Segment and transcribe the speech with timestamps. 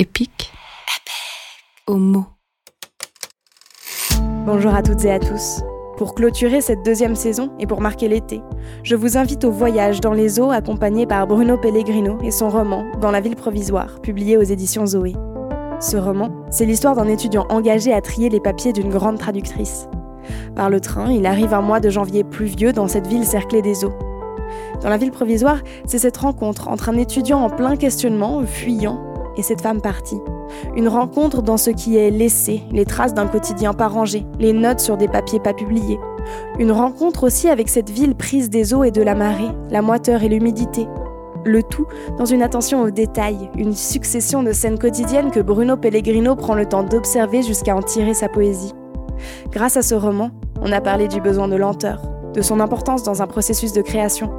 [0.00, 0.50] Épique.
[1.86, 2.24] Au mot.
[4.46, 5.60] Bonjour à toutes et à tous.
[5.98, 8.40] Pour clôturer cette deuxième saison et pour marquer l'été,
[8.82, 12.90] je vous invite au voyage dans les eaux accompagné par Bruno Pellegrino et son roman
[13.02, 15.16] Dans la ville provisoire, publié aux éditions Zoé.
[15.80, 19.86] Ce roman, c'est l'histoire d'un étudiant engagé à trier les papiers d'une grande traductrice.
[20.56, 23.84] Par le train, il arrive un mois de janvier pluvieux dans cette ville cerclée des
[23.84, 23.92] eaux.
[24.80, 29.09] Dans la ville provisoire, c'est cette rencontre entre un étudiant en plein questionnement, fuyant,
[29.40, 30.20] et cette femme partie.
[30.76, 34.80] Une rencontre dans ce qui est laissé, les traces d'un quotidien pas rangé, les notes
[34.80, 35.98] sur des papiers pas publiés.
[36.58, 40.22] Une rencontre aussi avec cette ville prise des eaux et de la marée, la moiteur
[40.22, 40.86] et l'humidité.
[41.46, 41.86] Le tout
[42.18, 46.66] dans une attention aux détails, une succession de scènes quotidiennes que Bruno Pellegrino prend le
[46.66, 48.74] temps d'observer jusqu'à en tirer sa poésie.
[49.50, 50.30] Grâce à ce roman,
[50.60, 52.02] on a parlé du besoin de lenteur,
[52.34, 54.30] de son importance dans un processus de création.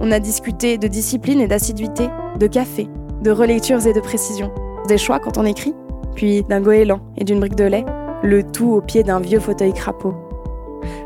[0.00, 2.08] On a discuté de discipline et d'assiduité,
[2.38, 2.88] de café,
[3.24, 4.52] de relectures et de précision,
[4.86, 5.74] des choix quand on écrit,
[6.14, 7.84] puis d'un goéland et d'une brique de lait,
[8.22, 10.14] le tout au pied d'un vieux fauteuil crapaud.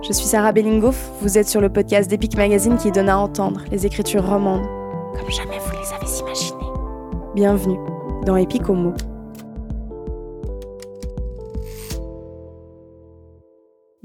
[0.02, 3.62] Je suis Sarah Bellingoff, vous êtes sur le podcast d'Epic Magazine qui donne à entendre
[3.70, 4.66] les écritures romandes,
[5.16, 6.72] comme jamais vous les avez imaginées.
[7.36, 7.78] Bienvenue
[8.26, 8.94] dans Epic Homo.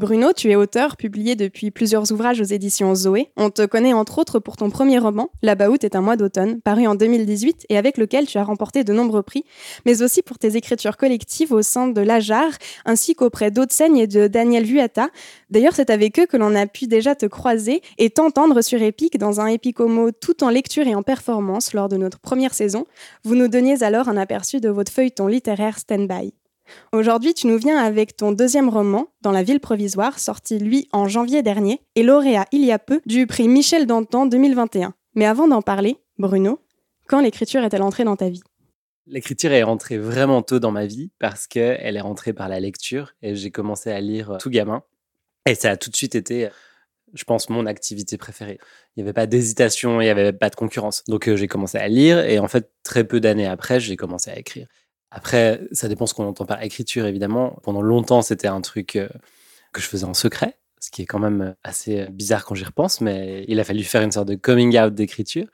[0.04, 3.30] Bruno, tu es auteur, publié depuis plusieurs ouvrages aux éditions Zoé.
[3.38, 6.60] On te connaît entre autres pour ton premier roman, La Baout est un mois d'automne,
[6.60, 9.46] paru en 2018 et avec lequel tu as remporté de nombreux prix,
[9.86, 12.50] mais aussi pour tes écritures collectives au sein de l'Ajar,
[12.84, 15.08] ainsi qu'auprès d'Aude-Seigne et de Daniel Vuata.
[15.50, 19.18] D'ailleurs, c'est avec eux que l'on a pu déjà te croiser et t'entendre sur Epic
[19.18, 22.88] dans un Epicomo tout en lecture et en performance lors de notre première saison.
[23.24, 26.34] Vous nous donniez alors un aperçu de votre feuilleton littéraire Stand-by.
[26.92, 31.08] Aujourd'hui, tu nous viens avec ton deuxième roman, Dans la ville provisoire, sorti lui en
[31.08, 34.94] janvier dernier et lauréat il y a peu du prix Michel Dantan 2021.
[35.16, 36.60] Mais avant d'en parler, Bruno,
[37.08, 38.44] quand l'écriture est-elle entrée dans ta vie?
[39.06, 43.14] L'écriture est rentrée vraiment tôt dans ma vie parce qu'elle est rentrée par la lecture
[43.22, 44.84] et j'ai commencé à lire tout gamin.
[45.46, 46.48] Et ça a tout de suite été,
[47.14, 48.60] je pense, mon activité préférée.
[48.96, 51.04] Il n'y avait pas d'hésitation, il n'y avait pas de concurrence.
[51.06, 54.32] Donc euh, j'ai commencé à lire et en fait, très peu d'années après, j'ai commencé
[54.32, 54.68] à écrire.
[55.14, 57.60] Après, ça dépend ce qu'on entend par écriture, évidemment.
[57.62, 59.08] Pendant longtemps, c'était un truc euh,
[59.72, 63.00] que je faisais en secret, ce qui est quand même assez bizarre quand j'y repense,
[63.00, 65.48] mais il a fallu faire une sorte de coming out d'écriture.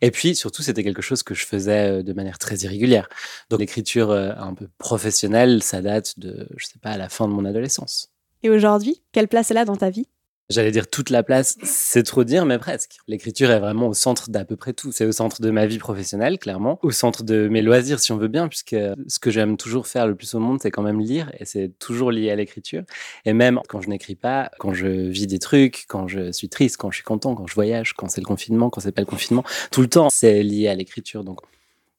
[0.00, 3.10] Et puis, surtout, c'était quelque chose que je faisais euh, de manière très irrégulière.
[3.50, 7.28] Donc, l'écriture euh, un peu professionnelle, ça date de, je sais pas, à la fin
[7.28, 8.08] de mon adolescence.
[8.42, 10.08] Et aujourd'hui, quelle place elle a dans ta vie?
[10.52, 12.98] J'allais dire toute la place, c'est trop dire, mais presque.
[13.08, 14.92] L'écriture est vraiment au centre d'à peu près tout.
[14.92, 18.18] C'est au centre de ma vie professionnelle, clairement, au centre de mes loisirs, si on
[18.18, 18.76] veut bien, puisque
[19.08, 21.72] ce que j'aime toujours faire le plus au monde, c'est quand même lire, et c'est
[21.78, 22.82] toujours lié à l'écriture.
[23.24, 26.76] Et même quand je n'écris pas, quand je vis des trucs, quand je suis triste,
[26.76, 29.06] quand je suis content, quand je voyage, quand c'est le confinement, quand c'est pas le
[29.06, 31.24] confinement, tout le temps, c'est lié à l'écriture.
[31.24, 31.40] Donc,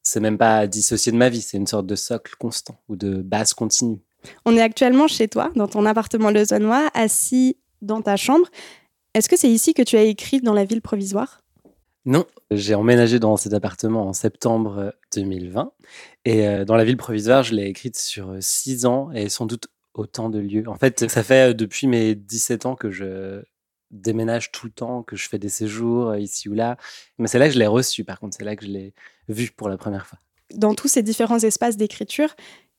[0.02, 3.22] c'est même pas dissocié de ma vie, c'est une sorte de socle constant ou de
[3.22, 3.98] base continue.
[4.44, 8.46] On est actuellement chez toi, dans ton appartement lausannois, assis dans ta chambre.
[9.14, 11.40] Est-ce que c'est ici que tu as écrit dans la ville provisoire?
[12.06, 15.72] Non, j'ai emménagé dans cet appartement en septembre 2020
[16.26, 19.46] et euh, dans la ville provisoire, je l'ai écrite sur euh, six ans et sans
[19.46, 20.68] doute autant de lieux.
[20.68, 23.42] En fait, ça fait euh, depuis mes 17 ans que je
[23.90, 26.76] déménage tout le temps, que je fais des séjours ici ou là.
[27.18, 28.92] Mais c'est là que je l'ai reçu, par contre, c'est là que je l'ai
[29.28, 30.18] vu pour la première fois.
[30.52, 32.34] Dans tous ces différents espaces d'écriture,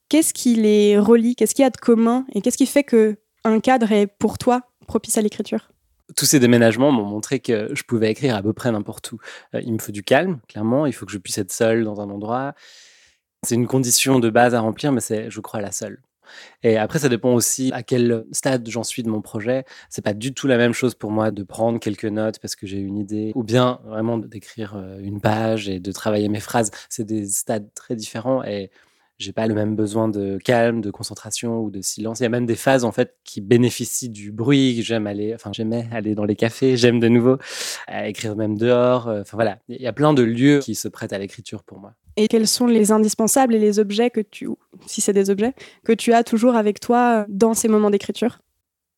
[0.10, 1.36] qu'est-ce qui les relie?
[1.36, 2.26] Qu'est-ce qu'il y a de commun?
[2.34, 5.70] Et qu'est-ce qui fait que un cadre est pour toi propice à l'écriture
[6.16, 9.20] tous ces déménagements m'ont montré que je pouvais écrire à peu près n'importe où.
[9.54, 10.86] Euh, il me faut du calme, clairement.
[10.86, 12.54] Il faut que je puisse être seul dans un endroit.
[13.44, 16.02] C'est une condition de base à remplir, mais c'est, je crois, la seule.
[16.64, 19.64] Et après, ça dépend aussi à quel stade j'en suis de mon projet.
[19.90, 22.66] C'est pas du tout la même chose pour moi de prendre quelques notes parce que
[22.66, 26.72] j'ai une idée, ou bien vraiment d'écrire euh, une page et de travailler mes phrases.
[26.90, 28.72] C'est des stades très différents et
[29.18, 32.20] j'ai pas le même besoin de calme, de concentration ou de silence.
[32.20, 34.82] Il y a même des phases en fait qui bénéficient du bruit.
[34.82, 36.78] J'aime aller, enfin j'aimais aller dans les cafés.
[36.86, 37.38] J'aime de nouveau
[38.04, 39.08] écrire même dehors.
[39.08, 41.80] Euh, enfin voilà, il y a plein de lieux qui se prêtent à l'écriture pour
[41.80, 41.94] moi.
[42.18, 44.48] Et quels sont les indispensables et les objets que tu,
[44.86, 45.54] si c'est des objets,
[45.84, 48.40] que tu as toujours avec toi euh, dans ces moments d'écriture?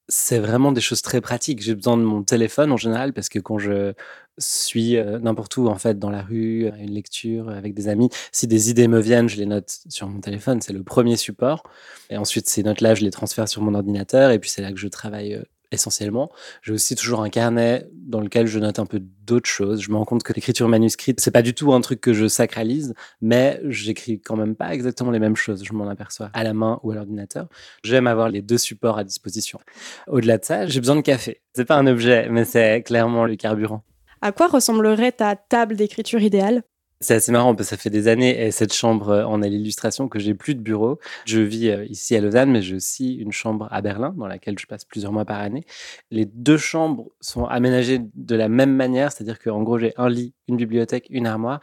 [0.09, 1.61] C'est vraiment des choses très pratiques.
[1.61, 3.93] J'ai besoin de mon téléphone en général parce que quand je
[4.37, 8.09] suis euh, n'importe où en fait dans la rue, à une lecture avec des amis,
[8.31, 11.63] si des idées me viennent, je les note sur mon téléphone, c'est le premier support.
[12.09, 14.79] Et ensuite ces notes-là, je les transfère sur mon ordinateur et puis c'est là que
[14.79, 16.31] je travaille euh, essentiellement.
[16.61, 19.81] J'ai aussi toujours un carnet dans lequel je note un peu d'autres choses.
[19.81, 22.27] Je me rends compte que l'écriture manuscrite, c'est pas du tout un truc que je
[22.27, 25.63] sacralise, mais j'écris quand même pas exactement les mêmes choses.
[25.63, 27.47] Je m'en aperçois à la main ou à l'ordinateur.
[27.83, 29.59] J'aime avoir les deux supports à disposition.
[30.07, 31.41] Au-delà de ça, j'ai besoin de café.
[31.53, 33.83] C'est pas un objet, mais c'est clairement le carburant.
[34.21, 36.63] À quoi ressemblerait ta table d'écriture idéale?
[36.99, 40.07] C'est assez marrant parce que ça fait des années et cette chambre en est l'illustration
[40.09, 40.99] que j'ai plus de bureau.
[41.25, 44.65] Je vis ici à Lausanne, mais j'ai aussi une chambre à Berlin dans laquelle je
[44.65, 45.63] passe plusieurs mois par année.
[46.09, 50.33] Les deux chambres sont aménagées de la même manière, c'est-à-dire qu'en gros j'ai un lit,
[50.47, 51.61] une bibliothèque, une armoire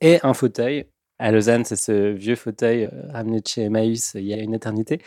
[0.00, 0.84] et un fauteuil.
[1.18, 5.00] À Lausanne, c'est ce vieux fauteuil ramené de chez Emmaüs il y a une éternité.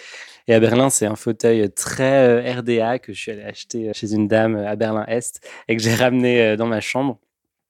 [0.48, 4.28] Et à Berlin, c'est un fauteuil très RDA que je suis allé acheter chez une
[4.28, 5.40] dame à Berlin-Est
[5.70, 7.20] et que j'ai ramené dans ma chambre.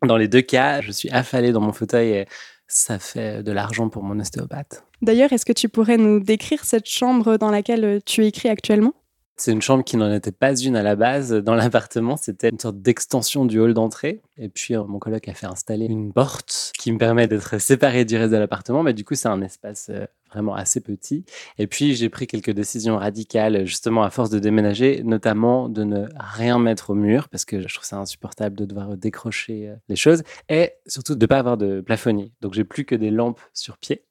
[0.05, 2.25] Dans les deux cas, je suis affalé dans mon fauteuil et
[2.67, 4.83] ça fait de l'argent pour mon ostéopathe.
[5.01, 8.93] D'ailleurs, est-ce que tu pourrais nous décrire cette chambre dans laquelle tu écris actuellement?
[9.39, 12.17] C'est une chambre qui n'en était pas une à la base dans l'appartement.
[12.17, 14.21] C'était une sorte d'extension du hall d'entrée.
[14.37, 18.03] Et puis, euh, mon coloc a fait installer une porte qui me permet d'être séparé
[18.03, 18.83] du reste de l'appartement.
[18.83, 21.25] Mais du coup, c'est un espace euh, vraiment assez petit.
[21.57, 26.07] Et puis, j'ai pris quelques décisions radicales, justement, à force de déménager, notamment de ne
[26.17, 29.95] rien mettre au mur, parce que je trouve ça insupportable de devoir décrocher euh, les
[29.95, 32.31] choses, et surtout de ne pas avoir de plafonnier.
[32.41, 34.03] Donc, j'ai plus que des lampes sur pied.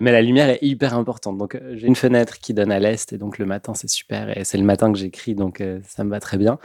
[0.00, 1.36] Mais la lumière est hyper importante.
[1.36, 4.36] Donc, euh, j'ai une fenêtre qui donne à l'est, et donc le matin, c'est super.
[4.36, 6.58] Et c'est le matin que j'écris, donc euh, ça me va très bien.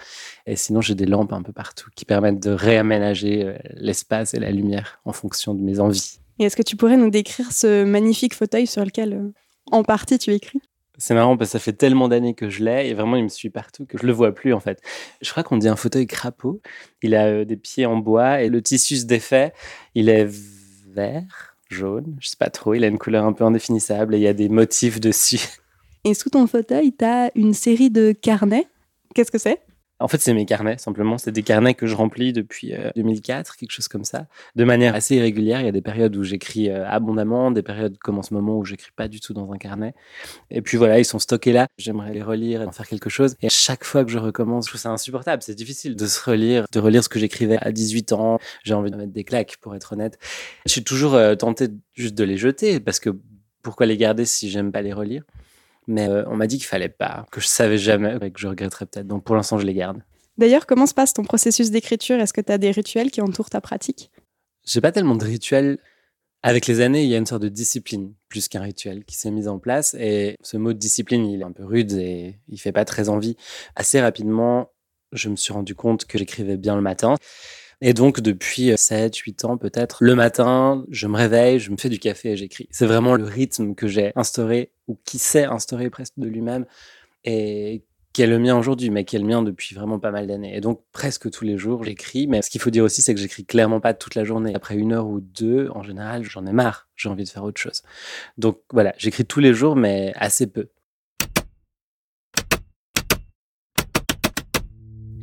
[0.46, 4.52] Et sinon, j'ai des lampes un peu partout qui permettent de réaménager l'espace et la
[4.52, 6.20] lumière en fonction de mes envies.
[6.40, 9.34] Et est-ce que tu pourrais nous décrire ce magnifique fauteuil sur lequel, euh,
[9.72, 10.62] en partie, tu écris?
[10.98, 13.30] C'est marrant parce que ça fait tellement d'années que je l'ai et vraiment il me
[13.30, 14.82] suit partout que je le vois plus en fait.
[15.22, 16.62] Je crois qu'on dit un fauteuil crapaud.
[17.02, 19.52] Il a euh, des pieds en bois et le tissu se défait.
[19.94, 20.28] Il est
[20.88, 22.74] vert, jaune, je sais pas trop.
[22.76, 25.42] Il a une couleur un peu indéfinissable et il y a des motifs dessus.
[26.06, 28.68] Et sous ton fauteuil, tu as une série de carnets.
[29.14, 29.60] Qu'est-ce que c'est?
[30.00, 31.18] En fait, c'est mes carnets, simplement.
[31.18, 34.94] C'est des carnets que je remplis depuis 2004, euh, quelque chose comme ça, de manière
[34.94, 35.62] assez irrégulière.
[35.62, 38.58] Il y a des périodes où j'écris euh, abondamment, des périodes comme en ce moment
[38.58, 39.94] où j'écris pas du tout dans un carnet.
[40.52, 41.68] Et puis voilà, ils sont stockés là.
[41.78, 43.36] J'aimerais les relire et en faire quelque chose.
[43.42, 45.42] Et chaque fois que je recommence, je trouve ça insupportable.
[45.42, 48.40] C'est difficile de se relire, de relire ce que j'écrivais à 18 ans.
[48.64, 50.20] J'ai envie de mettre des claques, pour être honnête.
[50.66, 53.12] Je suis toujours euh, tenté juste de les jeter parce que
[53.62, 55.24] pourquoi les garder si j'aime pas les relire?
[55.88, 58.48] Mais euh, on m'a dit qu'il fallait pas, que je savais jamais et que je
[58.48, 59.08] regretterais peut-être.
[59.08, 60.02] Donc pour l'instant, je les garde.
[60.38, 62.20] D'ailleurs, comment se passe ton processus d'écriture?
[62.20, 64.12] Est-ce que tu as des rituels qui entourent ta pratique?
[64.66, 65.78] J'ai pas tellement de rituels.
[66.44, 69.32] Avec les années, il y a une sorte de discipline plus qu'un rituel qui s'est
[69.32, 69.96] mise en place.
[69.96, 73.10] Et ce mot de discipline, il est un peu rude et il fait pas très
[73.10, 73.36] envie.
[73.76, 74.70] Assez rapidement,
[75.12, 77.16] je me suis rendu compte que j'écrivais bien le matin.
[77.82, 81.90] Et donc, depuis 7, 8 ans peut-être, le matin, je me réveille, je me fais
[81.90, 82.68] du café et j'écris.
[82.72, 86.66] C'est vraiment le rythme que j'ai instauré, ou qui s'est instauré presque de lui-même,
[87.24, 87.84] et
[88.14, 90.56] qui est le mien aujourd'hui, mais qui est le mien depuis vraiment pas mal d'années.
[90.56, 92.28] Et donc, presque tous les jours, j'écris.
[92.28, 94.54] Mais ce qu'il faut dire aussi, c'est que j'écris clairement pas toute la journée.
[94.56, 96.88] Après une heure ou deux, en général, j'en ai marre.
[96.96, 97.84] J'ai envie de faire autre chose.
[98.38, 100.70] Donc voilà, j'écris tous les jours, mais assez peu.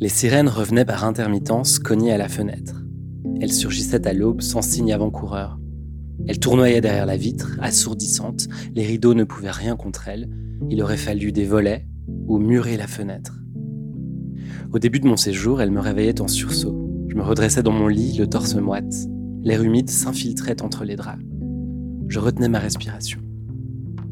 [0.03, 2.83] Les sirènes revenaient par intermittence cognées à la fenêtre.
[3.41, 5.61] Elles surgissaient à l'aube sans signe avant-coureur.
[6.27, 10.29] Elles tournoyaient derrière la vitre, assourdissantes, les rideaux ne pouvaient rien contre elles,
[10.69, 11.87] il aurait fallu des volets
[12.27, 13.45] ou murer la fenêtre.
[14.73, 17.07] Au début de mon séjour, elles me réveillaient en sursaut.
[17.07, 18.93] Je me redressais dans mon lit, le torse moite.
[19.45, 21.23] L'air humide s'infiltrait entre les draps.
[22.09, 23.21] Je retenais ma respiration.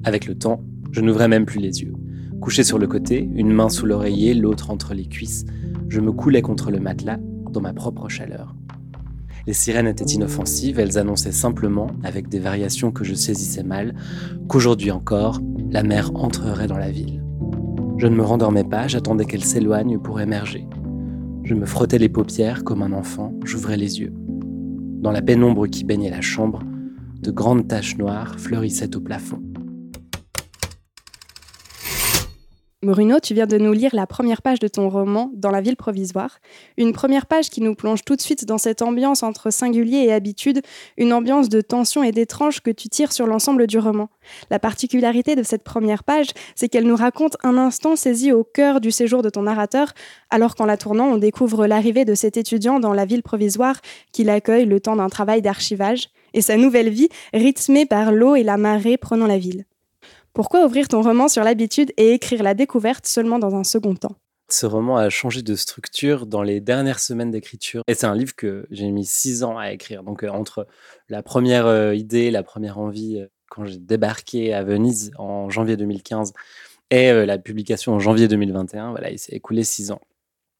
[0.05, 1.95] Avec le temps, je n'ouvrais même plus les yeux.
[2.41, 5.45] Couché sur le côté, une main sous l'oreiller, l'autre entre les cuisses,
[5.91, 7.19] je me coulais contre le matelas
[7.51, 8.55] dans ma propre chaleur.
[9.47, 13.97] Les sirènes étaient inoffensives, elles annonçaient simplement, avec des variations que je saisissais mal,
[14.49, 15.41] qu'aujourd'hui encore,
[15.71, 17.25] la mer entrerait dans la ville.
[17.99, 20.67] Je ne me rendormais pas, j'attendais qu'elle s'éloigne pour émerger.
[21.43, 24.13] Je me frottais les paupières comme un enfant, j'ouvrais les yeux.
[25.01, 26.61] Dans la pénombre qui baignait la chambre,
[27.21, 29.43] de grandes taches noires fleurissaient au plafond.
[32.91, 35.77] Bruno, tu viens de nous lire la première page de ton roman Dans la ville
[35.77, 36.41] provisoire.
[36.77, 40.13] Une première page qui nous plonge tout de suite dans cette ambiance entre singulier et
[40.13, 40.61] habitude,
[40.97, 44.09] une ambiance de tension et d'étrange que tu tires sur l'ensemble du roman.
[44.51, 48.81] La particularité de cette première page, c'est qu'elle nous raconte un instant saisi au cœur
[48.81, 49.93] du séjour de ton narrateur,
[50.29, 53.81] alors qu'en la tournant, on découvre l'arrivée de cet étudiant dans la ville provisoire
[54.11, 58.43] qui l'accueille le temps d'un travail d'archivage, et sa nouvelle vie rythmée par l'eau et
[58.43, 59.65] la marée prenant la ville.
[60.33, 64.17] Pourquoi ouvrir ton roman sur l'habitude et écrire la découverte seulement dans un second temps?
[64.49, 67.83] Ce roman a changé de structure dans les dernières semaines d'écriture.
[67.89, 70.03] Et c'est un livre que j'ai mis six ans à écrire.
[70.03, 70.67] Donc, euh, entre
[71.09, 75.77] la première euh, idée, la première envie, euh, quand j'ai débarqué à Venise en janvier
[75.77, 76.33] 2015,
[76.93, 80.01] et la publication en janvier 2021, voilà, il s'est écoulé six ans.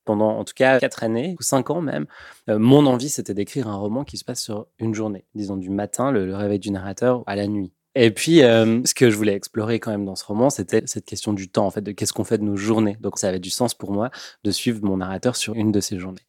[0.05, 2.07] Pendant en tout cas quatre années, ou cinq ans même,
[2.47, 6.13] mon envie, c'était d'écrire un roman qui se passe sur une journée, disons du matin,
[6.13, 7.73] le réveil du narrateur, à la nuit.
[7.97, 11.05] Et puis, euh, ce que je voulais explorer quand même dans ce roman, c'était cette
[11.05, 12.97] question du temps, en fait, de qu'est-ce qu'on fait de nos journées.
[13.01, 14.11] Donc, ça avait du sens pour moi
[14.45, 16.27] de suivre mon narrateur sur une de ces journées.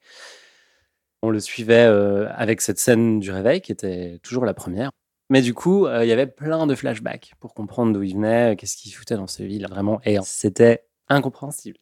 [1.22, 4.90] On le suivait euh, avec cette scène du réveil qui était toujours la première.
[5.30, 8.56] Mais du coup, euh, il y avait plein de flashbacks pour comprendre d'où il venait,
[8.58, 10.02] qu'est-ce qu'il foutait dans ce ville, vraiment.
[10.04, 11.78] Et c'était incompréhensible.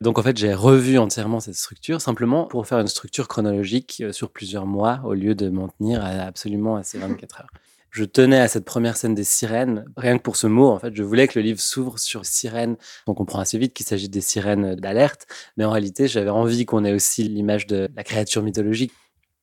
[0.00, 4.30] Donc en fait, j'ai revu entièrement cette structure simplement pour faire une structure chronologique sur
[4.30, 7.50] plusieurs mois au lieu de m'en tenir à absolument à ces 24 heures.
[7.96, 10.94] Je tenais à cette première scène des sirènes, rien que pour ce mot, en fait,
[10.94, 12.76] je voulais que le livre s'ouvre sur sirènes.
[13.06, 15.26] On comprend assez vite qu'il s'agit des sirènes d'alerte,
[15.56, 18.92] mais en réalité, j'avais envie qu'on ait aussi l'image de la créature mythologique.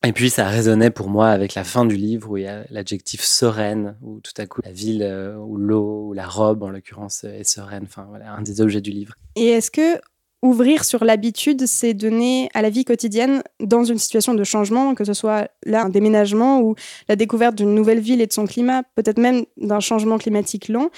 [0.06, 2.64] Et puis ça résonnait pour moi avec la fin du livre où il y a
[2.70, 6.68] l'adjectif sereine, où tout à coup la ville euh, ou l'eau ou la robe en
[6.68, 9.14] l'occurrence est sereine, enfin voilà, un des objets du livre.
[9.34, 10.00] Et est-ce que
[10.44, 15.04] ouvrir sur l'habitude, c'est donner à la vie quotidienne dans une situation de changement, que
[15.04, 16.74] ce soit là un déménagement ou
[17.08, 20.90] la découverte d'une nouvelle ville et de son climat, peut-être même d'un changement climatique lent,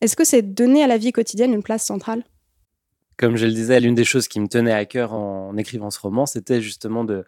[0.00, 2.24] est-ce que c'est donner à la vie quotidienne une place centrale?
[3.18, 6.00] Comme je le disais, l'une des choses qui me tenait à cœur en écrivant ce
[6.00, 7.24] roman, c'était justement de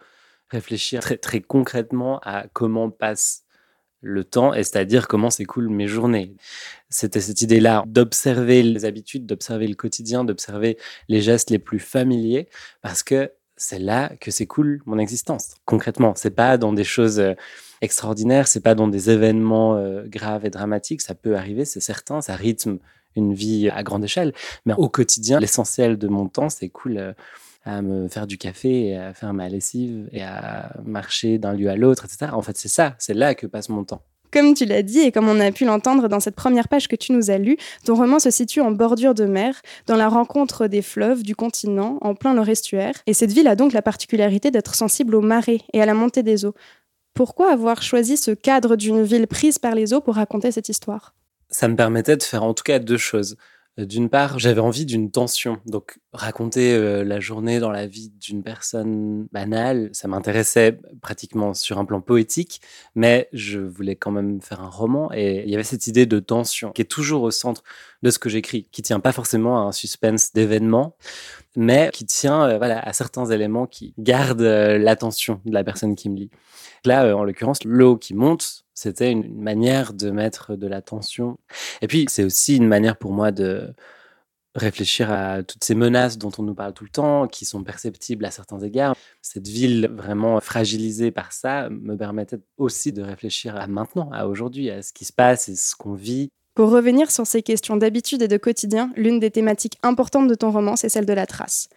[0.48, 3.44] réfléchir très, très concrètement à comment passe
[4.06, 6.34] le temps, et c'est-à-dire comment s'écoulent mes journées.
[6.88, 12.48] C'était cette idée-là d'observer les habitudes, d'observer le quotidien, d'observer les gestes les plus familiers,
[12.82, 15.54] parce que c'est là que s'écoule mon existence.
[15.64, 17.34] Concrètement, c'est pas dans des choses euh,
[17.80, 21.00] extraordinaires, c'est pas dans des événements euh, graves et dramatiques.
[21.00, 22.78] Ça peut arriver, c'est certain, ça rythme
[23.16, 24.34] une vie à grande échelle,
[24.66, 27.14] mais au quotidien, l'essentiel de mon temps s'écoule.
[27.66, 31.68] À me faire du café, et à faire ma lessive et à marcher d'un lieu
[31.68, 32.30] à l'autre, etc.
[32.32, 34.02] En fait, c'est ça, c'est là que passe mon temps.
[34.32, 36.96] Comme tu l'as dit et comme on a pu l'entendre dans cette première page que
[36.96, 40.66] tu nous as lue, ton roman se situe en bordure de mer, dans la rencontre
[40.68, 42.94] des fleuves, du continent, en plein leur estuaire.
[43.06, 46.22] Et cette ville a donc la particularité d'être sensible aux marées et à la montée
[46.22, 46.54] des eaux.
[47.14, 51.14] Pourquoi avoir choisi ce cadre d'une ville prise par les eaux pour raconter cette histoire?
[51.48, 53.36] Ça me permettait de faire en tout cas deux choses.
[53.78, 55.58] D'une part, j'avais envie d'une tension.
[55.66, 61.78] Donc, raconter euh, la journée dans la vie d'une personne banale, ça m'intéressait pratiquement sur
[61.78, 62.62] un plan poétique,
[62.94, 65.10] mais je voulais quand même faire un roman.
[65.12, 67.62] Et il y avait cette idée de tension qui est toujours au centre
[68.02, 70.96] de ce que j'écris, qui tient pas forcément à un suspense d'événements,
[71.56, 76.16] mais qui tient euh, à certains éléments qui gardent l'attention de la personne qui me
[76.16, 76.30] lit.
[76.84, 81.38] Là, en l'occurrence, l'eau qui monte, c'était une manière de mettre de la tension.
[81.82, 83.74] Et puis, c'est aussi une manière pour moi de
[84.56, 88.24] réfléchir à toutes ces menaces dont on nous parle tout le temps, qui sont perceptibles
[88.24, 88.96] à certains égards.
[89.22, 94.70] Cette ville vraiment fragilisée par ça me permettait aussi de réfléchir à maintenant, à aujourd'hui,
[94.70, 96.30] à ce qui se passe et ce qu'on vit.
[96.56, 100.50] Pour revenir sur ces questions d'habitude et de quotidien, l'une des thématiques importantes de ton
[100.50, 101.68] roman, c'est celle de la trace.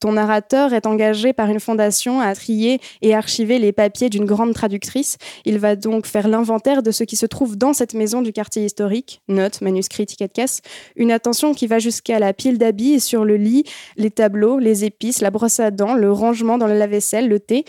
[0.00, 4.54] Ton narrateur est engagé par une fondation à trier et archiver les papiers d'une grande
[4.54, 5.18] traductrice.
[5.44, 8.64] Il va donc faire l'inventaire de ce qui se trouve dans cette maison du quartier
[8.64, 10.62] historique, notes, manuscrits, tickets de caisse.
[10.96, 13.64] Une attention qui va jusqu'à la pile d'habits sur le lit,
[13.98, 17.66] les tableaux, les épices, la brosse à dents, le rangement dans le lave-vaisselle, le thé.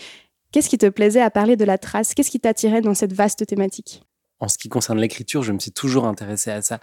[0.52, 2.14] Qu'est-ce qui te plaisait à parler de la trace?
[2.14, 4.00] Qu'est-ce qui t'attirait dans cette vaste thématique?
[4.40, 6.80] En ce qui concerne l'écriture, je me suis toujours intéressé à ça.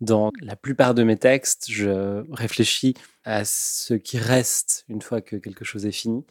[0.00, 2.94] Dans la plupart de mes textes, je réfléchis
[3.24, 6.24] à ce qui reste une fois que quelque chose est fini.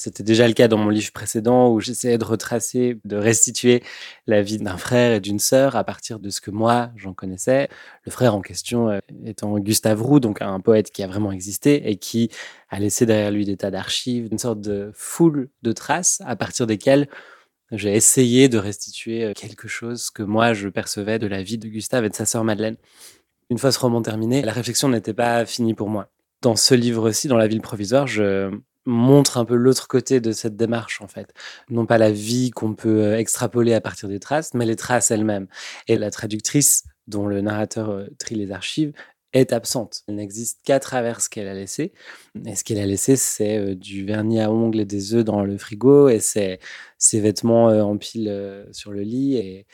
[0.00, 3.82] C'était déjà le cas dans mon livre précédent où j'essayais de retracer, de restituer
[4.26, 7.68] la vie d'un frère et d'une sœur à partir de ce que moi j'en connaissais.
[8.04, 11.90] Le frère en question euh, étant Gustave Roux, donc un poète qui a vraiment existé
[11.90, 12.30] et qui
[12.70, 16.66] a laissé derrière lui des tas d'archives, une sorte de foule de traces à partir
[16.66, 17.06] desquelles
[17.72, 21.68] j'ai essayé de restituer euh, quelque chose que moi je percevais de la vie de
[21.68, 22.76] Gustave et de sa sœur Madeleine.
[23.50, 26.10] Une fois ce roman terminé, la réflexion n'était pas finie pour moi.
[26.42, 28.50] Dans ce livre-ci, dans La ville provisoire, je
[28.86, 31.32] montre un peu l'autre côté de cette démarche en fait.
[31.68, 35.10] Non pas la vie qu'on peut euh, extrapoler à partir des traces, mais les traces
[35.10, 35.48] elles-mêmes.
[35.86, 38.92] Et la traductrice dont le narrateur euh, trie les archives
[39.32, 40.02] est absente.
[40.08, 41.92] Elle n'existe qu'à travers ce qu'elle a laissé.
[42.46, 45.44] Et ce qu'elle a laissé, c'est euh, du vernis à ongles et des œufs dans
[45.44, 46.58] le frigo et c'est
[46.98, 49.36] ses vêtements euh, en pile euh, sur le lit.
[49.36, 49.66] Et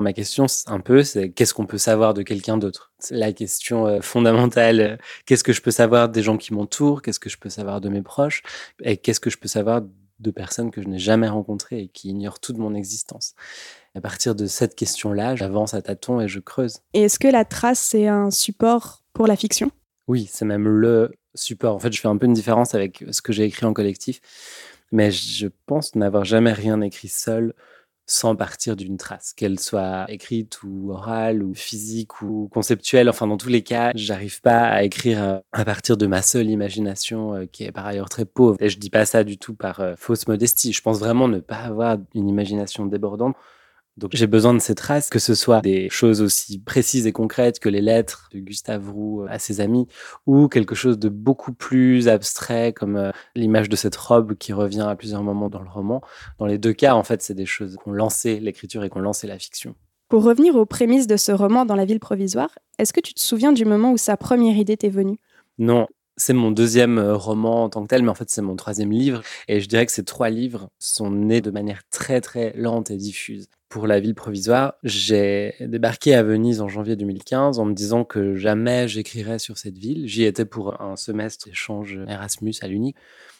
[0.00, 2.92] ma question, un peu, c'est qu'est-ce qu'on peut savoir de quelqu'un d'autre?
[3.10, 4.98] La question fondamentale.
[5.26, 7.02] Qu'est-ce que je peux savoir des gens qui m'entourent?
[7.02, 8.42] Qu'est-ce que je peux savoir de mes proches?
[8.82, 9.82] Et qu'est-ce que je peux savoir
[10.18, 13.34] de personnes que je n'ai jamais rencontrées et qui ignorent toute mon existence?
[13.98, 16.78] À partir de cette question-là, j'avance à tâtons et je creuse.
[16.94, 19.72] Et est-ce que la trace, c'est un support pour la fiction?
[20.06, 21.74] Oui, c'est même le support.
[21.74, 24.20] En fait, je fais un peu une différence avec ce que j'ai écrit en collectif,
[24.92, 27.54] mais je pense n'avoir jamais rien écrit seul
[28.06, 33.08] sans partir d'une trace, qu'elle soit écrite ou orale ou physique ou conceptuelle.
[33.08, 36.48] Enfin, dans tous les cas, j'arrive pas à écrire euh, à partir de ma seule
[36.48, 38.56] imagination, euh, qui est par ailleurs très pauvre.
[38.60, 40.72] Et je dis pas ça du tout par euh, fausse modestie.
[40.72, 43.34] Je pense vraiment ne pas avoir une imagination débordante
[43.98, 47.58] Donc j'ai besoin de ces traces, que ce soit des choses aussi précises et concrètes
[47.58, 49.88] que les lettres de Gustave Roux à ses amis,
[50.26, 54.86] ou quelque chose de beaucoup plus abstrait, comme euh, l'image de cette robe qui revient
[54.88, 56.00] à plusieurs moments dans le roman.
[56.38, 58.96] Dans les deux cas, en fait, c'est des choses qui ont lancé l'écriture et qui
[58.96, 59.74] ont lancé la fiction.
[60.08, 63.20] Pour revenir aux prémices de ce roman dans la ville provisoire, est-ce que tu te
[63.20, 65.18] souviens du moment où sa première idée t'est venue?
[65.58, 65.88] Non,
[66.18, 68.90] c'est mon deuxième euh, roman en tant que tel, mais en fait, c'est mon troisième
[68.90, 69.22] livre.
[69.48, 72.96] Et je dirais que ces trois livres sont nés de manière très, très lente et
[72.96, 73.48] diffuse.
[73.68, 78.34] Pour la ville provisoire, j'ai débarqué à Venise en janvier 2015 en me disant que
[78.34, 80.08] jamais j'écrirais sur cette ville.
[80.08, 82.96] J'y étais pour un semestre d'échange Erasmus à l'UNIC.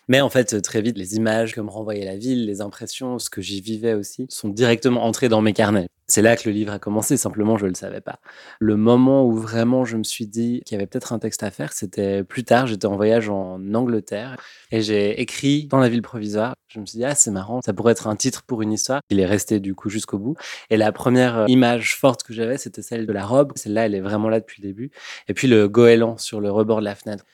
[0.06, 3.30] Mais en fait, très vite, les images que me renvoyait la ville, les impressions, ce
[3.30, 5.88] que j'y vivais aussi, sont directement entrées dans mes carnets.
[6.10, 8.18] C'est là que le livre a commencé, simplement je ne le savais pas.
[8.60, 11.50] Le moment où vraiment je me suis dit qu'il y avait peut-être un texte à
[11.50, 14.36] faire, c'était plus tard, j'étais en voyage en Angleterre
[14.70, 16.54] et j'ai écrit dans la ville provisoire.
[16.68, 19.02] Je me suis dit, ah c'est marrant, ça pourrait être un titre pour une histoire.
[19.10, 20.36] Il est resté du coup jusqu'au bout.
[20.70, 23.52] Et la première image forte que j'avais, c'était celle de la robe.
[23.56, 24.90] Celle-là, elle est vraiment là depuis le début.
[25.28, 27.24] Et puis le goéland sur le rebord de la fenêtre.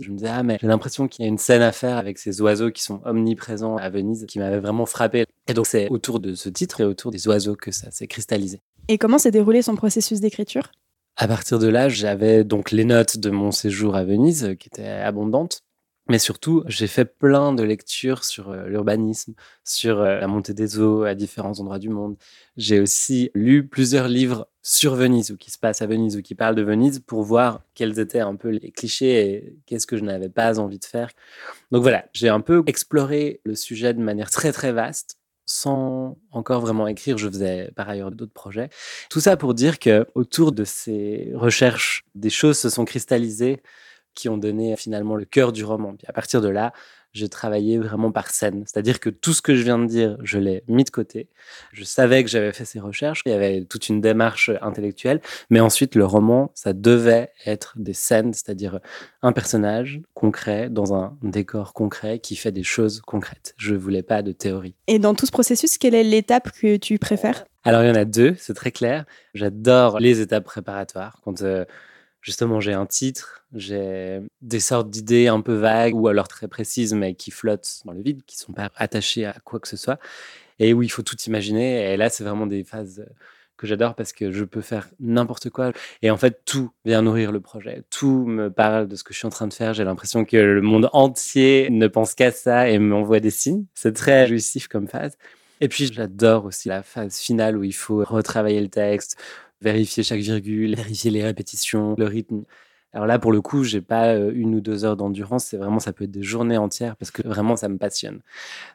[0.00, 2.18] Je me disais, ah, mais j'ai l'impression qu'il y a une scène à faire avec
[2.18, 5.24] ces oiseaux qui sont omniprésents à Venise, qui m'avait vraiment frappé.
[5.46, 8.60] Et donc, c'est autour de ce titre et autour des oiseaux que ça s'est cristallisé.
[8.88, 10.72] Et comment s'est déroulé son processus d'écriture?
[11.16, 14.88] À partir de là, j'avais donc les notes de mon séjour à Venise, qui étaient
[14.88, 15.60] abondantes.
[16.08, 19.34] Mais surtout, j'ai fait plein de lectures sur euh, l'urbanisme,
[19.64, 22.16] sur euh, la montée des eaux à différents endroits du monde.
[22.58, 26.34] J'ai aussi lu plusieurs livres sur Venise ou qui se passent à Venise ou qui
[26.34, 30.04] parlent de Venise pour voir quels étaient un peu les clichés et qu'est-ce que je
[30.04, 31.10] n'avais pas envie de faire.
[31.70, 36.60] Donc voilà, j'ai un peu exploré le sujet de manière très très vaste sans encore
[36.60, 38.70] vraiment écrire, je faisais par ailleurs d'autres projets.
[39.10, 43.62] Tout ça pour dire que autour de ces recherches, des choses se sont cristallisées
[44.14, 45.94] qui ont donné finalement le cœur du roman.
[45.96, 46.72] Puis à partir de là,
[47.14, 48.64] j'ai travaillé vraiment par scène.
[48.66, 51.28] C'est-à-dire que tout ce que je viens de dire, je l'ai mis de côté.
[51.72, 53.22] Je savais que j'avais fait ces recherches.
[53.24, 55.20] Il y avait toute une démarche intellectuelle.
[55.48, 58.80] Mais ensuite, le roman, ça devait être des scènes, c'est-à-dire
[59.22, 63.54] un personnage concret dans un décor concret qui fait des choses concrètes.
[63.56, 64.74] Je voulais pas de théorie.
[64.88, 67.44] Et dans tout ce processus, quelle est l'étape que tu préfères?
[67.62, 69.04] Alors, il y en a deux, c'est très clair.
[69.34, 71.20] J'adore les étapes préparatoires.
[71.24, 71.64] Quand euh,
[72.24, 76.94] justement j'ai un titre, j'ai des sortes d'idées un peu vagues ou alors très précises
[76.94, 80.00] mais qui flottent dans le vide, qui sont pas attachées à quoi que ce soit
[80.58, 81.92] et où il faut tout imaginer.
[81.92, 83.04] Et là, c'est vraiment des phases
[83.56, 87.30] que j'adore parce que je peux faire n'importe quoi et en fait tout vient nourrir
[87.30, 87.84] le projet.
[87.90, 89.74] Tout me parle de ce que je suis en train de faire.
[89.74, 93.66] J'ai l'impression que le monde entier ne pense qu'à ça et m'envoie des signes.
[93.74, 95.18] C'est très jouissif comme phase.
[95.60, 99.16] Et puis j'adore aussi la phase finale où il faut retravailler le texte,
[99.64, 102.44] vérifier chaque virgule, vérifier les répétitions, le rythme.
[102.92, 105.46] Alors là, pour le coup, j'ai pas euh, une ou deux heures d'endurance.
[105.46, 108.20] C'est vraiment, ça peut être des journées entières parce que vraiment, ça me passionne.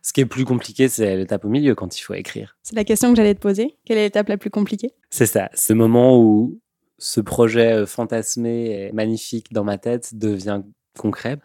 [0.02, 2.58] Ce qui est plus compliqué, c'est l'étape au milieu quand il faut écrire.
[2.62, 3.78] C'est la question que j'allais te poser.
[3.86, 4.92] Quelle est l'étape la plus compliquée?
[5.10, 5.50] C'est ça.
[5.54, 6.60] Ce moment où
[6.98, 10.64] ce projet euh, fantasmé et magnifique dans ma tête devient
[10.98, 11.40] concret.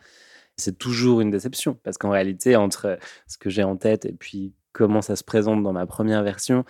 [0.56, 4.52] C'est toujours une déception parce qu'en réalité, entre ce que j'ai en tête et puis
[4.72, 6.64] comment ça se présente dans ma première version,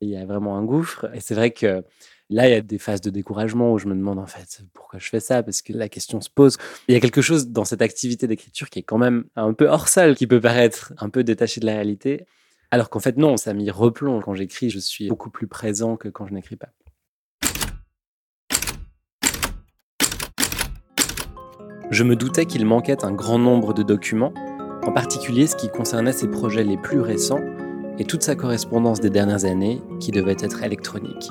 [0.00, 1.10] il y a vraiment un gouffre.
[1.14, 1.84] Et c'est vrai que
[2.30, 4.98] Là, il y a des phases de découragement où je me demande en fait pourquoi
[4.98, 6.58] je fais ça, parce que la question se pose.
[6.86, 9.66] Il y a quelque chose dans cette activité d'écriture qui est quand même un peu
[9.66, 12.26] hors sol, qui peut paraître un peu détaché de la réalité.
[12.70, 14.24] Alors qu'en fait, non, ça m'y replonge.
[14.24, 16.68] Quand j'écris, je suis beaucoup plus présent que quand je n'écris pas.
[21.90, 24.34] Je me doutais qu'il manquait un grand nombre de documents,
[24.82, 27.40] en particulier ce qui concernait ses projets les plus récents
[27.98, 31.30] et toute sa correspondance des dernières années qui devait être électronique.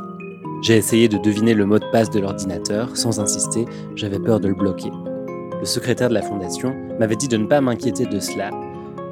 [0.61, 3.65] J'ai essayé de deviner le mot de passe de l'ordinateur sans insister,
[3.95, 4.91] j'avais peur de le bloquer.
[5.59, 8.49] Le secrétaire de la fondation m'avait dit de ne pas m'inquiéter de cela.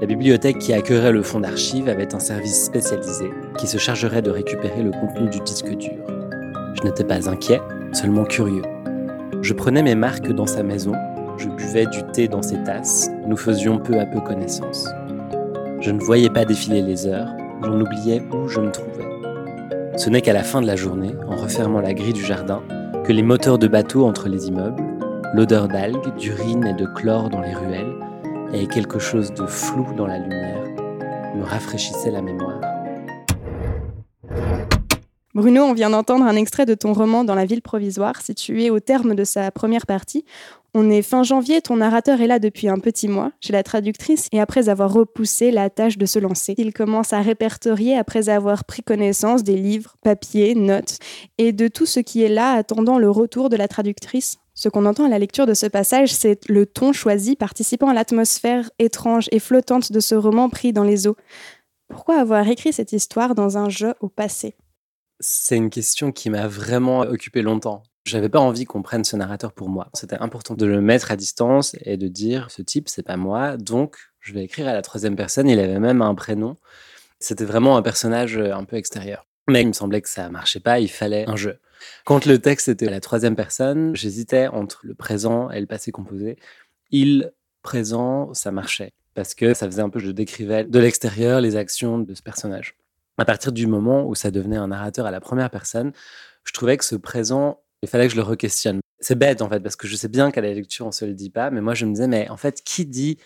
[0.02, 3.30] La bibliothèque qui accueillerait le fonds d'archives avait un service spécialisé
[3.60, 5.94] qui se chargerait de récupérer le contenu du disque dur.
[6.74, 7.62] Je n'étais pas inquiet,
[7.94, 8.64] seulement curieux.
[9.42, 10.94] Je prenais mes marques dans sa maison,
[11.38, 14.90] je buvais du thé dans ses tasses, nous faisions peu à peu connaissance.
[15.80, 17.30] Je ne voyais pas défiler les heures,
[17.62, 18.95] j'en oubliais où je me trouvais.
[19.98, 22.62] Ce n'est qu'à la fin de la journée, en refermant la grille du jardin,
[23.06, 24.84] que les moteurs de bateaux entre les immeubles,
[25.34, 27.96] l'odeur d'algues, d'urine et de chlore dans les ruelles,
[28.54, 30.64] et quelque chose de flou dans la lumière,
[31.38, 32.60] me rafraîchissaient la mémoire.
[35.34, 38.82] Bruno, on vient d'entendre un extrait de ton roman Dans la ville provisoire, situé au
[38.82, 40.26] terme de sa première partie.
[40.78, 44.28] On est fin janvier, ton narrateur est là depuis un petit mois chez la traductrice
[44.34, 48.66] et après avoir repoussé la tâche de se lancer, il commence à répertorier après avoir
[48.66, 50.98] pris connaissance des livres, papiers, notes
[51.38, 54.36] et de tout ce qui est là attendant le retour de la traductrice.
[54.54, 57.94] Ce qu'on entend à la lecture de ce passage, c'est le ton choisi participant à
[57.94, 61.16] l'atmosphère étrange et flottante de ce roman pris dans les eaux.
[61.88, 64.58] Pourquoi avoir écrit cette histoire dans un jeu au passé?
[65.22, 67.84] C'est une question qui m'a vraiment occupé longtemps.
[68.06, 69.90] J'avais pas envie qu'on prenne ce narrateur pour moi.
[69.94, 73.58] C'était important de le mettre à distance et de dire ce type, c'est pas moi,
[73.58, 75.50] donc je vais écrire à la troisième personne.
[75.50, 76.56] Il avait même un prénom.
[77.20, 79.26] C'était vraiment un personnage un peu extérieur.
[79.48, 81.60] Mais il me semblait que ça marchait pas, il fallait un jeu.
[82.04, 85.92] Quand le texte était à la troisième personne, j'hésitais entre le présent et le passé
[85.92, 86.38] composé.
[86.92, 87.32] Il,
[87.64, 91.98] présent, ça marchait parce que ça faisait un peu, je décrivais de l'extérieur les actions
[91.98, 92.76] de ce personnage.
[93.18, 95.94] À partir du moment où ça devenait un narrateur à la première personne,
[96.44, 98.80] je trouvais que ce présent, il fallait que je le re-questionne.
[99.00, 101.14] C'est bête en fait, parce que je sais bien qu'à la lecture on se le
[101.14, 103.18] dit pas, mais moi je me disais, mais en fait, qui dit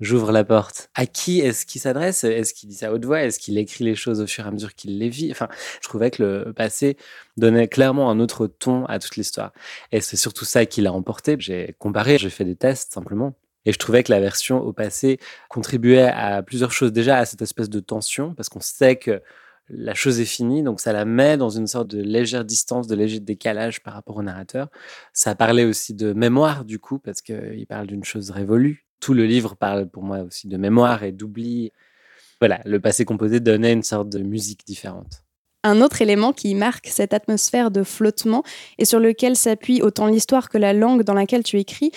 [0.00, 2.24] j'ouvre la porte À qui est-ce qu'il s'adresse?
[2.24, 3.22] Est-ce qu'il dit ça haute voix?
[3.22, 5.30] Est-ce qu'il écrit les choses au fur et à mesure qu'il les vit?
[5.30, 5.48] Enfin,
[5.82, 6.96] je trouvais que le passé
[7.36, 9.52] donnait clairement un autre ton à toute l'histoire.
[9.92, 11.36] Et c'est surtout ça qui l'a emporté.
[11.38, 13.34] J'ai comparé, j'ai fait des tests simplement.
[13.66, 15.18] Et je trouvais que la version au passé
[15.50, 16.92] contribuait à plusieurs choses.
[16.92, 19.22] Déjà à cette espèce de tension, parce qu'on sait que
[19.72, 22.94] la chose est finie, donc ça la met dans une sorte de légère distance, de
[22.94, 24.68] léger décalage par rapport au narrateur.
[25.12, 28.86] Ça parlait aussi de mémoire, du coup, parce qu'il parle d'une chose révolue.
[29.00, 31.72] Tout le livre parle pour moi aussi de mémoire et d'oubli.
[32.40, 35.22] Voilà, le passé composé donnait une sorte de musique différente.
[35.62, 38.42] Un autre élément qui marque cette atmosphère de flottement
[38.78, 41.92] et sur lequel s'appuie autant l'histoire que la langue dans laquelle tu écris,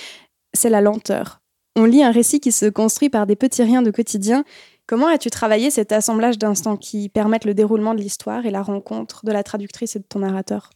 [0.54, 1.40] c'est la lenteur.
[1.76, 4.44] On lit un récit qui se construit par des petits riens de quotidien.
[4.86, 9.26] Comment as-tu travaillé cet assemblage d'instants qui permettent le déroulement de l'histoire et la rencontre
[9.26, 10.72] de la traductrice et de ton narrateur?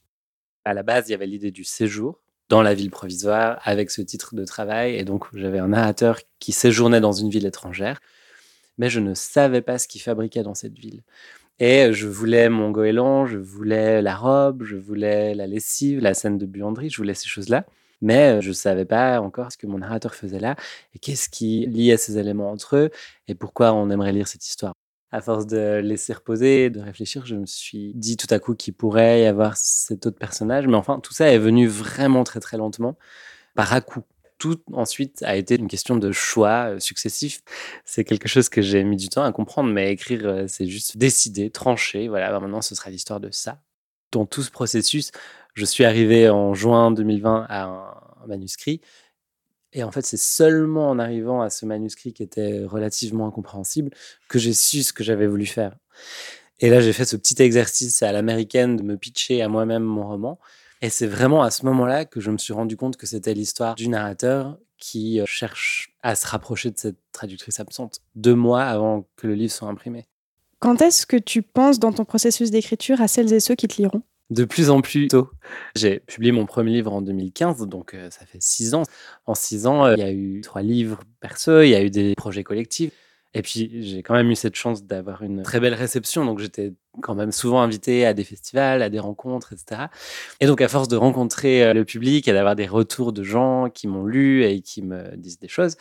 [0.64, 4.02] À la base, il y avait l'idée du séjour dans la ville provisoire avec ce
[4.02, 4.96] titre de travail.
[4.96, 8.00] Et donc, j'avais un narrateur qui séjournait dans une ville étrangère,
[8.78, 11.04] mais je ne savais pas ce qu'il fabriquait dans cette ville.
[11.60, 16.38] Et je voulais mon goéland, je voulais la robe, je voulais la lessive, la scène
[16.38, 17.66] de buanderie, je voulais ces choses-là
[18.02, 20.56] mais je ne savais pas encore ce que mon narrateur faisait là
[20.94, 22.90] et qu'est-ce qui liait ces éléments entre eux
[23.28, 24.74] et pourquoi on aimerait lire cette histoire.
[25.12, 28.74] À force de laisser reposer, de réfléchir, je me suis dit tout à coup qu'il
[28.74, 32.58] pourrait y avoir cet autre personnage, mais enfin tout ça est venu vraiment très très
[32.58, 32.98] lentement,
[33.56, 34.04] par à coup.
[34.38, 37.42] Tout ensuite a été une question de choix successifs.
[37.86, 41.50] C'est quelque chose que j'ai mis du temps à comprendre, mais écrire, c'est juste décider,
[41.50, 42.08] trancher.
[42.08, 43.64] Voilà, bah, maintenant ce sera l'histoire de ça.
[44.12, 45.12] Dans tout ce processus,
[45.58, 48.80] je suis arrivé en juin 2020 à un, manuscrit.
[49.74, 53.92] Et en fait, c'est seulement en arrivant à ce manuscrit qui était relativement incompréhensible
[54.28, 55.76] que j'ai su ce que j'avais voulu faire.
[56.60, 60.08] Et là, j'ai fait ce petit exercice à l'américaine de me pitcher à moi-même mon
[60.08, 60.40] roman.
[60.82, 63.76] Et c'est vraiment à ce moment-là que je me suis rendu compte que c'était l'histoire
[63.76, 69.08] du narrateur qui euh, cherche à se rapprocher de cette traductrice absente, deux mois avant
[69.16, 70.06] que le livre soit imprimé.
[70.60, 73.82] Quand est-ce que tu penses dans ton processus d'écriture à celles et ceux qui te
[73.82, 74.04] liront?
[74.30, 75.30] De plus en plus tôt.
[75.76, 78.84] J'ai publié mon premier livre en 2015, donc euh, ça fait six ans.
[79.26, 81.90] En six ans, euh, il y a eu trois livres perso, il y a eu
[81.90, 82.92] des projets collectifs.
[83.34, 86.26] Et puis, j'ai quand même eu cette chance d'avoir une très belle réception.
[86.26, 89.84] Donc, j'étais quand même souvent invité à des festivals, à des rencontres, etc.
[90.40, 93.70] Et donc, à force de rencontrer euh, le public et d'avoir des retours de gens
[93.70, 95.76] qui m'ont lu et qui me disent des choses,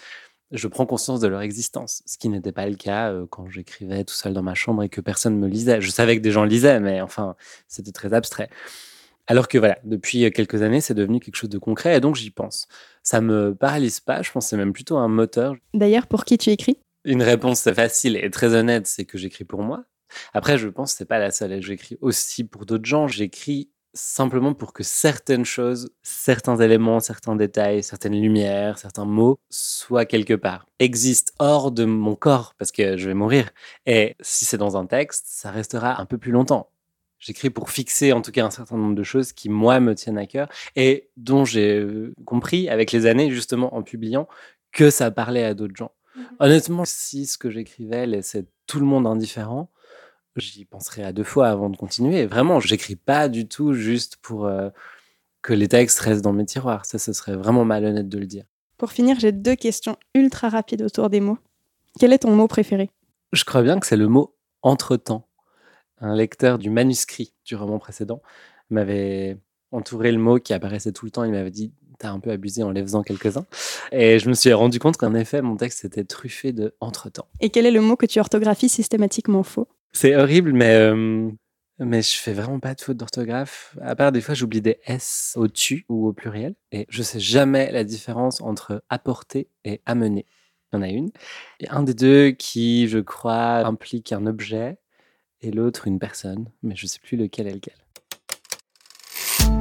[0.52, 4.04] je prends conscience de leur existence, ce qui n'était pas le cas euh, quand j'écrivais
[4.04, 5.80] tout seul dans ma chambre et que personne me lisait.
[5.80, 7.36] Je savais que des gens lisaient, mais enfin,
[7.68, 8.48] c'était très abstrait.
[9.26, 12.14] Alors que voilà, depuis euh, quelques années, c'est devenu quelque chose de concret et donc
[12.14, 12.68] j'y pense.
[13.02, 15.56] Ça me paralyse pas, je pense que c'est même plutôt un moteur.
[15.74, 16.78] D'ailleurs, pour qui tu écris?
[17.04, 19.84] Une réponse facile et très honnête, c'est que j'écris pour moi.
[20.32, 21.60] Après, je pense que c'est pas la seule.
[21.60, 23.08] J'écris aussi pour d'autres gens.
[23.08, 30.04] J'écris simplement pour que certaines choses, certains éléments, certains détails, certaines lumières, certains mots soient
[30.04, 33.50] quelque part, existent hors de mon corps parce que je vais mourir.
[33.86, 36.70] Et si c'est dans un texte, ça restera un peu plus longtemps.
[37.18, 40.18] J'écris pour fixer en tout cas un certain nombre de choses qui, moi, me tiennent
[40.18, 44.28] à cœur et dont j'ai euh, compris avec les années, justement, en publiant,
[44.72, 45.92] que ça parlait à d'autres gens.
[46.14, 49.70] Mmh Honnêtement, si ce que j'écrivais laissait tout le monde indifférent,
[50.40, 52.26] j'y penserai à deux fois avant de continuer.
[52.26, 54.70] vraiment, j'écris pas du tout juste pour euh,
[55.42, 56.84] que les textes restent dans mes tiroirs.
[56.84, 58.44] Ça, ce serait vraiment malhonnête de le dire.
[58.76, 61.38] Pour finir, j'ai deux questions ultra rapides autour des mots.
[61.98, 62.90] Quel est ton mot préféré?
[63.32, 65.26] Je crois bien que c'est le mot entre-temps.
[66.00, 68.20] Un lecteur du manuscrit du roman précédent
[68.68, 69.38] m'avait
[69.72, 71.24] entouré le mot qui apparaissait tout le temps.
[71.24, 73.46] Il m'avait dit T'as un peu abusé en les faisant quelques-uns.
[73.90, 77.26] Et je me suis rendu compte qu'en effet, mon texte était truffé de entre-temps.
[77.40, 79.66] Et quel est le mot que tu orthographies systématiquement faux?
[79.92, 81.30] C'est horrible, mais, euh,
[81.78, 83.76] mais je fais vraiment pas de faute d'orthographe.
[83.80, 86.54] À part des fois, j'oublie des S au-dessus ou au pluriel.
[86.72, 90.26] Et je sais jamais la différence entre apporter et amener.
[90.72, 91.10] Il y en a une.
[91.60, 94.78] Et un des deux qui, je crois, implique un objet
[95.40, 97.85] et l'autre une personne, mais je sais plus lequel est lequel.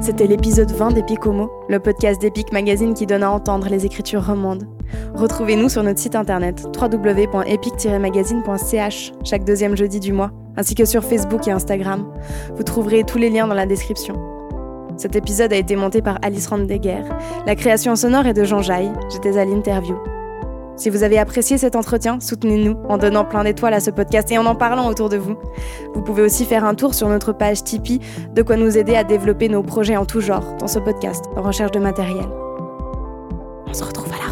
[0.02, 4.26] C'était l'épisode 20 d'Epic Homo, le podcast d'Epic Magazine qui donne à entendre les écritures
[4.26, 4.68] romandes.
[5.16, 10.32] Retrouvez-nous sur notre site internet www.epic-magazine.ch chaque deuxième jeudi du mois.
[10.58, 12.06] ainsi que sur Facebook et Instagram.
[12.56, 14.16] Vous trouverez tous les liens dans la description.
[14.98, 17.02] Cet épisode a été monté par Alice Randeguer.
[17.46, 18.94] La création sonore est de Jean Jaille.
[19.12, 19.98] J'étais à l'interview.
[20.78, 24.38] Si vous avez apprécié cet entretien, soutenez-nous en donnant plein d'étoiles à ce podcast et
[24.38, 25.38] en en parlant autour de vous.
[25.94, 28.02] Vous pouvez aussi faire un tour sur notre page Tipeee,
[28.34, 31.42] de quoi nous aider à développer nos projets en tout genre dans ce podcast, en
[31.42, 32.28] recherche de matériel.
[33.68, 34.25] On se retrouve à la